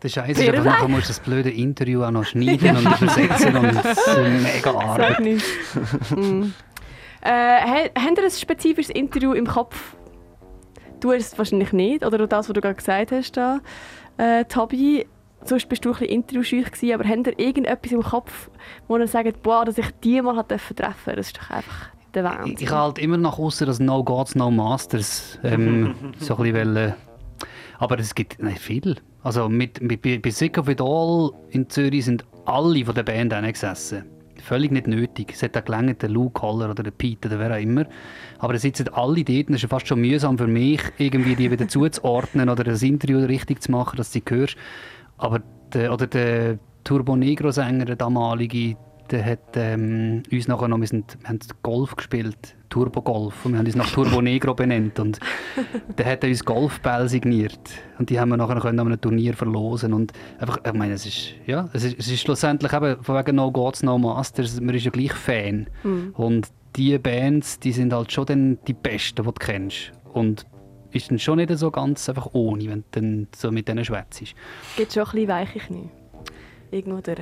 [0.02, 3.54] Der Scheiß ist einfach, nachher musst du das blöde Interview auch noch schneiden und übersetzen
[3.54, 5.20] und das ist mega Sag Arbeit.
[5.20, 5.44] nicht.
[6.16, 6.42] mm.
[7.20, 9.94] äh, ha- habt ihr ein spezifisches Interview im Kopf?
[11.00, 13.60] Du hast es wahrscheinlich nicht, oder das, was du gerade gesagt hast, da,
[14.16, 15.06] äh, Tobi.
[15.42, 18.50] Sonst bist du ein bisschen interviewscheu gewesen, aber habt ihr irgendetwas im Kopf,
[18.88, 21.16] wo ihr sagt, boah, dass ich die mal treffen durfte?
[21.16, 22.54] Das ist doch einfach der Wahnsinn.
[22.54, 26.42] Ich, ich habe halt immer nach außen das No Gods, No Masters ähm, so ein
[26.42, 26.94] bisschen wollen.
[27.78, 28.96] Aber es gibt nicht viel.
[29.22, 33.32] Also mit, mit, bei Sick of It All in Zürich sind alle von der Band
[33.52, 34.04] gesessen.
[34.42, 35.32] Völlig nicht nötig.
[35.34, 37.84] Es hat auch gelangt, der Luke Holler oder der Pete oder wer auch immer.
[38.38, 41.50] Aber es sitzen alle dort und es ist fast schon mühsam für mich, irgendwie die
[41.50, 44.56] wieder zuzuordnen oder das Interview richtig zu machen, dass du sie hörst.
[45.18, 45.40] Aber
[45.74, 48.76] der, oder der Turbo Negro Sänger, der damalige,
[49.10, 53.52] der hat ähm, uns nachher noch, wir, sind, wir haben Golf gespielt, Turbo Golf, und
[53.52, 55.18] wir haben uns nach Turbo Negro benannt und
[55.98, 57.58] der hat uns Golfbälle signiert
[57.98, 61.06] und die haben wir nachher können an einem Turnier verlosen und einfach, ich meine, es
[61.06, 64.74] ist, ja, es ist, es ist schlussendlich eben von wegen No Gods, No Masters, man
[64.74, 65.68] ist ja gleich Fan
[66.14, 70.46] und die Bands, die sind halt schon dann die besten, die du kennst und
[70.92, 74.22] ist dann schon nicht so ganz einfach ohne, wenn du dann so mit denen schwätzt.
[74.76, 75.88] Gibt schon ein bisschen weiche Knie.
[76.70, 77.18] Irgendwo durch.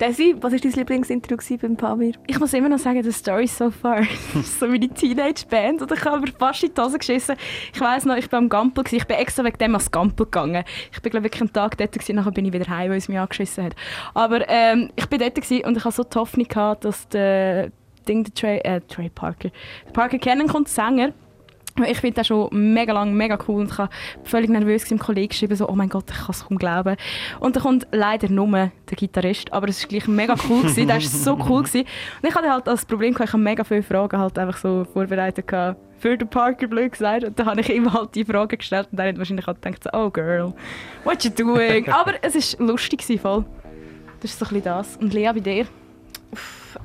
[0.00, 2.14] Desi, was war dein Lieblingsinterview gewesen beim Pamir?
[2.28, 4.04] Ich muss immer noch sagen, The Story So Far
[4.42, 5.82] so meine Teenage-Band.
[5.82, 7.34] Und ich habe mir fast in die Hose geschissen.
[7.74, 8.84] Ich weiss noch, ich war am Gampel.
[8.92, 10.62] Ich bin extra wegen dem ans Gampel gegangen.
[10.92, 11.92] Ich bin, glaube wirklich einen Tag dort.
[11.92, 12.14] Gewesen.
[12.14, 13.74] Nachher bin ich wieder heim, weil es mich angeschissen hat.
[14.14, 17.72] Aber ähm, ich bin dort gewesen und ich hatte so die Hoffnung, gehabt, dass der,
[18.06, 19.50] Ding, der Trey, äh, Trey Parker,
[19.86, 21.12] der Parker Cannon kommt, Sänger.
[21.86, 23.90] Ich finde das schon mega lang, mega cool und ich war
[24.24, 26.96] völlig nervös im Kollegen geschrieben, so, oh mein Gott, ich kann es kaum glauben.
[27.40, 30.86] Und dann kommt leider nur der Gitarrist, aber es war gleich mega cool, gewesen.
[30.86, 31.62] der war so cool.
[31.62, 31.86] Gewesen.
[32.22, 35.46] Und ich hatte halt das Problem, ich habe mega viele Fragen halt einfach so vorbereitet
[35.46, 37.24] gehabt, für den Parker, blöd gesagt.
[37.24, 39.84] Und dann habe ich ihm halt die Fragen gestellt und er hat wahrscheinlich halt gedacht,
[39.84, 40.54] so, oh girl,
[41.04, 41.88] what you doing?
[41.92, 43.44] aber es war lustig, gewesen, voll.
[44.20, 44.96] Das ist so ein bisschen das.
[44.96, 45.66] Und Lea, bei dir?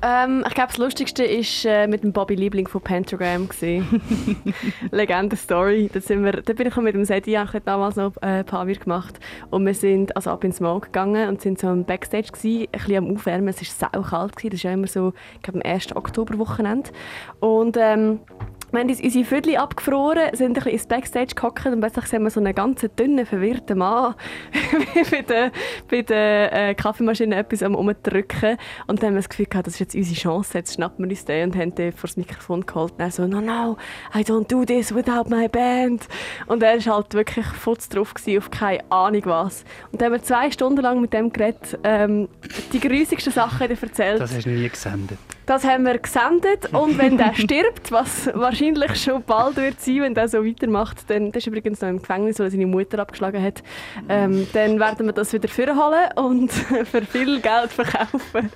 [0.02, 3.48] Ähm, ich glaube, das Lustigste war äh, mit dem Bobby Liebling von Pentagram.
[3.48, 4.00] gewesen.
[4.90, 5.90] Legende-Story.
[5.92, 8.64] Da, sind wir- da bin ich mit dem Sedi ich damals noch äh, ein paar
[8.64, 9.18] Mal gemacht.
[9.50, 12.78] Und wir sind also ab in Smoke gegangen und sind so im Backstage, gewesen, ein
[12.78, 13.48] bisschen am Aufwärmen.
[13.48, 14.36] Es war saukalt.
[14.36, 14.50] gewesen.
[14.50, 15.96] Das ist ja immer so, ich glaube, am 1.
[15.96, 16.90] Oktoberwochenende.
[17.40, 18.20] Und ähm,
[18.74, 22.24] wir haben uns unsere Viertel abgefroren, sind ein bisschen ins Backstage gehockt und plötzlich sehen
[22.24, 24.16] wir so einen ganz dünnen, verwirrten Mann
[25.10, 25.52] bei der,
[25.88, 28.56] bei der äh, Kaffeemaschine etwas am umdrücken.
[28.88, 31.10] Und dann haben wir das Gefühl gehabt, das ist jetzt unsere Chance, jetzt schnappen wir
[31.10, 32.94] uns den und haben den vor das Mikrofon geholt.
[32.94, 33.76] Und er so, no, no,
[34.12, 36.08] I don't do this without my band.
[36.46, 39.64] Und er war halt wirklich futz drauf gewesen, auf keine Ahnung was.
[39.92, 42.28] Und dann haben wir zwei Stunden lang mit dem geredet, ähm,
[42.72, 44.20] die grusigsten Sachen er erzählt.
[44.20, 45.18] Das hast du nie gesendet.
[45.46, 46.72] Das haben wir gesendet.
[46.72, 51.32] Und wenn der stirbt, was wahrscheinlich schon bald wird sein, wenn der so weitermacht, dann
[51.32, 53.62] das ist übrigens noch im Gefängnis, weil er seine Mutter abgeschlagen hat,
[54.08, 56.52] ähm, dann werden wir das wieder vorholen und
[56.84, 58.50] für viel Geld verkaufen.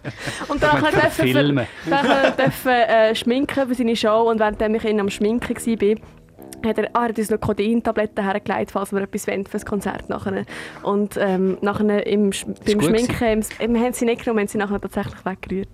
[0.48, 4.30] Und dann dürfen wir dürfen, äh, schminken für seine Show.
[4.30, 6.17] Und während ich ihn am Schminken war,
[6.64, 9.66] hat er, ah, er hat uns noch Kodeintabletten hergelegt, falls wir etwas wollen für das
[9.66, 10.44] Konzert nachher.
[10.82, 14.58] Und ähm, nachher im, Sch- beim Schminken, im, wir haben sie nicht genommen, haben sie
[14.58, 15.68] nachher tatsächlich weggerührt.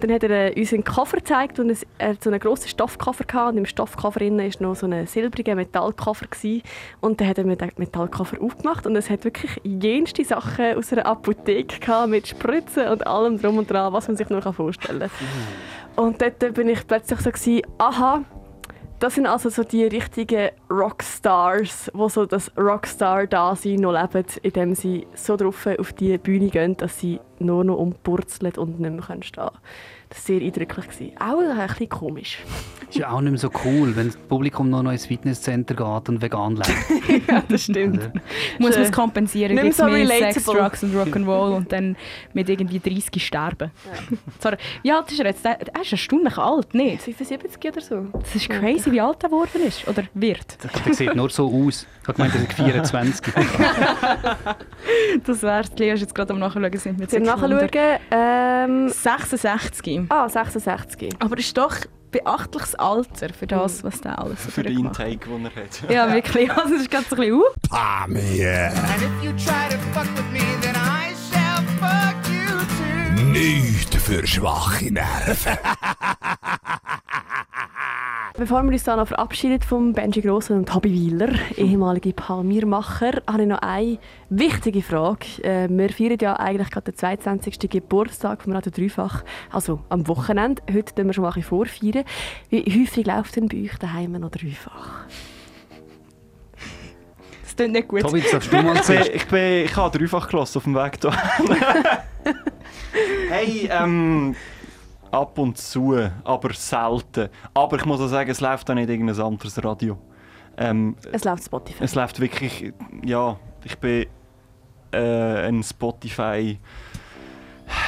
[0.00, 2.68] Dann hat er äh, uns einen Koffer gezeigt und es, er hat so einen grossen
[2.68, 6.62] Stoffkoffer gehabt und im Stoffkoffer innen war noch so ein silbriger Metallkoffer gewesen.
[7.00, 10.92] und dann hat er mir den Metallkoffer aufgemacht und es hat wirklich jenste Sachen aus
[10.92, 15.10] einer Apotheke gehabt, mit Spritzen und allem drum und dran, was man sich nur vorstellen
[15.96, 16.04] kann.
[16.04, 18.22] Und dort bin ich plötzlich so gewesen, aha,
[19.00, 25.06] das sind also so die richtigen Rockstars, die so das Rockstar-Dasein noch leben, indem sie
[25.14, 29.44] so drauf auf die Bühne gehen, dass sie nur noch umpurzelt und nicht mehr stehen
[29.44, 29.58] können.
[30.10, 30.88] Das war sehr eindrücklich.
[30.88, 31.12] Gewesen.
[31.18, 32.38] Auch ein bisschen komisch.
[32.88, 36.20] Ist ja auch nicht mehr so cool, wenn das Publikum noch ins Fitnesscenter geht und
[36.20, 37.28] vegan lebt.
[37.28, 38.00] ja, das stimmt.
[38.00, 38.10] Also,
[38.58, 40.60] Muss man es kompensieren, Nicht es so Sex, relatable.
[40.60, 41.96] Drugs und Rock'n'Roll und dann
[42.32, 43.70] mit irgendwie 30 sterben.
[44.40, 44.56] Sorry.
[44.82, 45.44] Wie alt ist er jetzt?
[45.44, 47.02] Er ist erstaunlich alt, nicht?
[47.02, 48.06] 75 oder so.
[48.12, 49.86] Das ist crazy, wie alt er geworden ist.
[49.86, 50.58] Oder wird.
[50.84, 51.86] Der sieht nur so aus.
[52.02, 53.34] Ich habe gemeint, er ist 24.
[55.24, 55.70] Das wär's.
[55.78, 56.76] Lea ist jetzt gerade am Nachschauen.
[56.76, 57.70] Sind wir Nachschauen.
[58.10, 59.99] Ähm, 66.
[60.08, 61.14] ah, 66.
[61.18, 61.76] Aber das ist doch
[62.10, 65.90] beachtliches Alter für das, was der alles Für den Intake, den er hat.
[65.90, 66.50] Ja, wirklich.
[66.56, 67.44] Also, das ist ganz so ein bisschen, uh.
[67.70, 73.22] And if you try to fuck with me, then I shall fuck you too.
[73.30, 75.58] Nicht für schwache Nerven.
[78.40, 83.42] Bevor wir uns dann noch verabschieden vom Benji Grossen und Hobby Wieler, ehemalige Palmiermacher, habe
[83.42, 83.98] ich noch eine
[84.30, 85.26] wichtige Frage.
[85.42, 87.68] Äh, wir feiern ja eigentlich gerade den 22.
[87.68, 90.62] Geburtstag vom Radio Dreifach, also am Wochenende.
[90.72, 92.04] Heute tun wir schon mal ein vorfeiern.
[92.48, 95.04] Wie häufig läuft denn bei euch daheim noch Dreifach?
[97.42, 98.00] Das klingt nicht gut.
[98.00, 100.98] Tobi, das darfst du mal Ich, ich, bin, ich habe dreifach gelassen auf dem Weg
[100.98, 101.12] hier.
[103.28, 104.34] hey, ähm,
[105.12, 107.28] ab und zu, aber selten.
[107.54, 109.98] Aber ich muss auch sagen, es läuft auch nicht irgendein anderes Radio.
[110.56, 111.84] Ähm, Es läuft Spotify.
[111.84, 112.72] es läuft wirklich,
[113.04, 114.06] ja, ich bin
[114.92, 116.58] äh, ein Spotify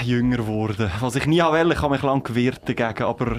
[0.05, 0.91] jünger geworden.
[1.01, 3.39] Was ich nie wollte, ich habe mich lange gewehrt dagegen, aber äh,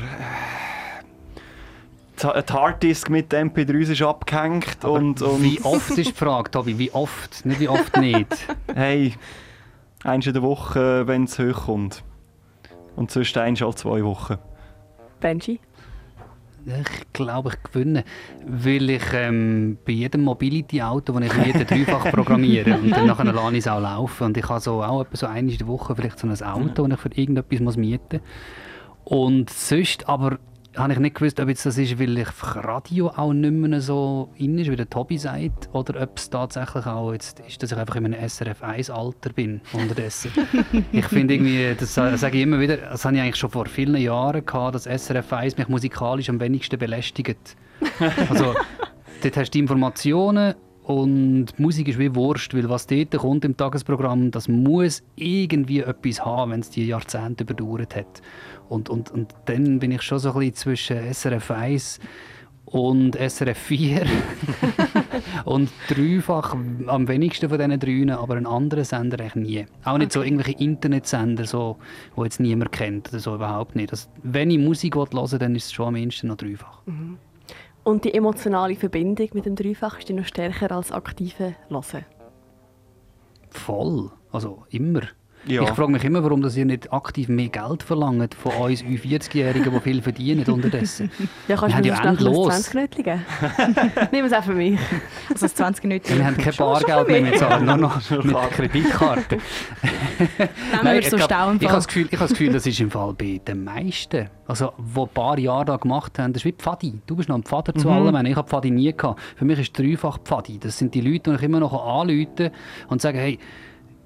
[2.43, 6.77] die Harddisk mit MP3s ist abgehängt und, und Wie oft ist die Frage, Tobi?
[6.77, 7.45] Wie oft?
[7.45, 8.27] Nicht wie oft nicht.
[8.75, 9.13] Hey,
[10.03, 12.03] eins in der Woche, wenn es hochkommt.
[12.95, 14.37] Und sonst eins alle zwei Wochen.
[15.19, 15.59] Benji?
[16.65, 18.05] Ich glaube, ich gewinne,
[18.45, 23.51] weil ich ähm, bei jedem Mobility-Auto, das ich jeden dreifach programmiere und dann nachher lasse
[23.51, 24.27] ich es auch laufen.
[24.27, 26.87] Und ich habe so auch etwa so einmal in der Woche vielleicht so ein Auto,
[26.87, 29.19] das ich für irgendetwas muss mieten muss.
[29.19, 30.39] Und sonst aber
[30.75, 34.29] habe ich nicht gewusst, ob jetzt das ist, weil ich Radio auch nicht mehr so
[34.37, 37.77] in ist, wie der Tobi sagt, oder ob es tatsächlich auch jetzt ist, dass ich
[37.77, 40.31] einfach in einem SRF 1-Alter bin unterdessen.
[40.91, 43.65] ich finde irgendwie, das sa- sage ich immer wieder, das habe ich eigentlich schon vor
[43.67, 47.55] vielen Jahren gehabt, dass SRF 1 mich musikalisch am wenigsten belästigt.
[48.29, 48.55] Also,
[49.21, 53.55] dort hast du die Informationen und Musik ist wie Wurst, weil was dort kommt im
[53.55, 58.21] Tagesprogramm, das muss irgendwie etwas haben, wenn es die Jahrzehnte überdauert hat.
[58.67, 61.99] Und, und, und dann bin ich schon so ein bisschen zwischen SRF 1
[62.65, 64.05] und SRF 4
[65.45, 66.55] und dreifach
[66.87, 69.65] am wenigsten von diesen dreien, aber einen anderen Sender eigentlich nie.
[69.85, 71.77] Auch nicht so irgendwelche Internetsender, so,
[72.17, 73.91] die jetzt niemand kennt oder so, überhaupt nicht.
[73.91, 76.81] Also, wenn ich Musik hören will, dann ist es schon am ehesten noch dreifach.
[77.83, 82.05] Und die emotionale Verbindung mit dem Dreifach ist noch stärker als aktive Hören.
[83.49, 84.11] Voll.
[84.31, 85.01] Also immer.
[85.45, 85.63] Ja.
[85.63, 89.73] Ich frage mich immer, warum das ihr nicht aktiv mehr Geld verlangt von uns 40-Jährigen,
[89.73, 91.11] die viel verdienen unterdessen.
[91.47, 92.47] Ja, kannst Wir du mir ja endlos.
[92.47, 93.25] 20 Knötchen geben?
[94.11, 94.79] Nimm es auch für mich.
[95.29, 96.17] Also das 20 Minuten.
[96.17, 99.37] Wir haben kein Bargeld mehr, wir zahlen nur noch mit Kreditkarte.
[100.97, 103.41] Ich so ich habe das, Gefühl, ich habe das Gefühl, das ist im Fall bei
[103.45, 106.93] den meisten, also die ein paar Jahre da gemacht haben, das ist wie Pfadi.
[107.05, 108.25] Du bist noch ein Pfader zu allem.
[108.25, 109.19] Ich habe Pfadi nie gehabt.
[109.35, 110.59] Für mich ist dreifach Pfadi.
[110.59, 112.51] Das sind die Leute, die ich immer noch anrufen
[112.87, 113.39] und sagen, hey,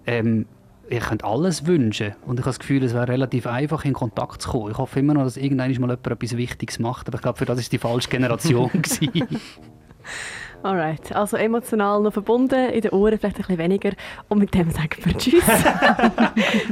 [0.08, 0.46] ähm,
[0.90, 2.16] ihr könnt alles wünschen.
[2.26, 4.72] Und ich habe das Gefühl, es wäre relativ einfach, in Kontakt zu kommen.
[4.72, 7.08] Ich hoffe immer noch, dass irgendwann mal jemand etwas Wichtiges macht.
[7.08, 8.72] Aber ich glaube, für das ist die falsche Generation.
[10.64, 13.92] Alright, also emotional noch verbunden, in den Ohren vielleicht ein bisschen weniger.
[14.28, 15.48] Und mit dem sagen wir Tschüss.
[15.48, 16.24] Hau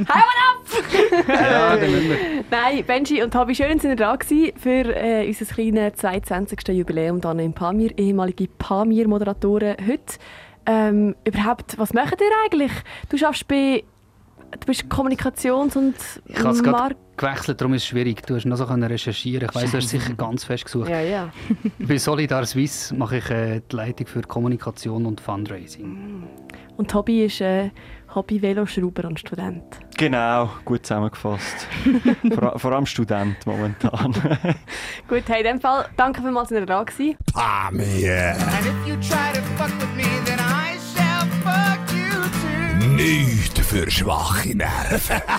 [0.08, 0.56] ab!
[1.28, 2.18] ja, dann müssen wir.
[2.50, 6.68] Nein, Benji und Tobi, schön, sind ihr da für äh, unser kleines 22.
[6.68, 10.18] Jubiläum hier in Pamir, ehemalige Pamir-Moderatoren heute.
[10.66, 12.72] Ähm, überhaupt, was macht ihr eigentlich?
[13.08, 13.84] Du schaffst bei,
[14.60, 15.94] du bist Kommunikations- und
[16.26, 16.96] Ich habe es gerade Mark...
[17.16, 18.26] gewechselt, darum ist es schwierig.
[18.26, 19.48] Du hast noch so können recherchieren.
[19.48, 20.88] Ich weiss, du hast sicher ganz fest gesucht.
[20.88, 21.30] Ja, ja.
[21.78, 26.24] Bei Solidar Suisse mache ich äh, die Leitung für Kommunikation und Fundraising.
[26.76, 27.70] Und Tobi ist äh,
[28.14, 29.62] Hobby-Veloschrauber und Student.
[29.96, 31.66] Genau, gut zusammengefasst.
[32.34, 34.12] vor, vor allem Student momentan.
[35.08, 37.16] Gut, hey, in dem Fall, danke vielmals, dass ihr da gewesen.
[37.32, 38.36] Pamir.
[38.36, 41.95] And if you try to fuck with me, then I shall fuck you.
[42.96, 45.20] Nicht für schwache Nerven.